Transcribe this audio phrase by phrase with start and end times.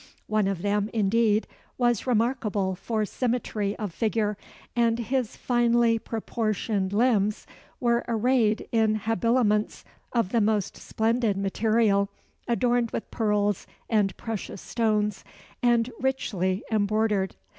[0.25, 1.45] One of them, indeed,
[1.77, 4.35] was remarkable for symmetry of figure,
[4.75, 7.45] and his finely proportioned limbs
[7.79, 12.09] were arrayed in habiliments of the most splendid material,
[12.47, 15.23] adorned with pearls and precious stones,
[15.61, 17.35] and richly embroidered.